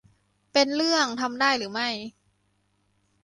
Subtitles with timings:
[0.53, 1.89] เป็นเรื่องทำได้หรือไม่